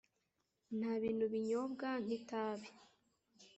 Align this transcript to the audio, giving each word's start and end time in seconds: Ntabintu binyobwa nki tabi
Ntabintu 0.77 1.23
binyobwa 1.33 1.87
nki 2.03 2.17
tabi 2.29 2.67